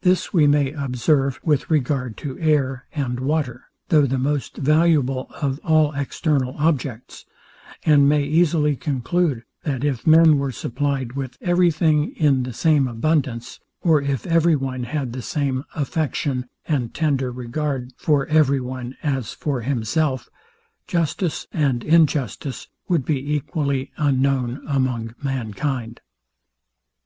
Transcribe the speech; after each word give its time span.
This 0.00 0.32
we 0.32 0.46
may 0.46 0.72
observe 0.72 1.38
with 1.44 1.70
regard 1.70 2.16
to 2.16 2.38
air 2.38 2.86
and 2.94 3.20
water, 3.20 3.66
though 3.90 4.06
the 4.06 4.16
most 4.16 4.56
valuable 4.56 5.26
of 5.42 5.60
all 5.62 5.92
external 5.92 6.56
objects; 6.56 7.26
and 7.84 8.08
may 8.08 8.24
easily 8.24 8.76
conclude, 8.76 9.44
that 9.64 9.84
if 9.84 10.06
men 10.06 10.38
were 10.38 10.52
supplied 10.52 11.12
with 11.16 11.36
every 11.42 11.70
thing 11.70 12.14
in 12.16 12.44
the 12.44 12.54
same 12.54 12.88
abundance, 12.88 13.60
or 13.82 14.00
if 14.00 14.26
every 14.26 14.56
one 14.56 14.84
had 14.84 15.12
the 15.12 15.20
same 15.20 15.64
affection 15.74 16.48
and 16.66 16.94
tender 16.94 17.30
regard 17.30 17.92
for 17.98 18.26
every 18.28 18.58
one 18.58 18.96
as 19.02 19.34
for 19.34 19.60
himself; 19.60 20.30
justice 20.86 21.46
and 21.52 21.84
injustice 21.84 22.68
would 22.88 23.04
be 23.04 23.34
equally 23.34 23.92
unknown 23.98 24.64
among 24.66 25.14
mankind. 25.22 26.00